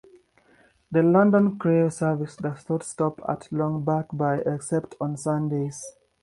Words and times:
The 0.89 1.03
London-Crewe 1.03 1.91
service 1.91 2.35
does 2.37 2.67
not 2.67 2.83
stop 2.83 3.21
at 3.29 3.51
Long 3.51 3.85
Buckby 3.85 4.41
except 4.51 4.95
on 4.99 5.15
Sundays. 5.15 5.85